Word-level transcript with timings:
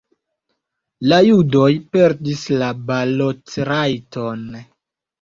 La 1.11 1.19
judoj 1.25 1.69
perdis 1.97 2.43
la 2.65 2.73
balotrajton. 2.91 4.47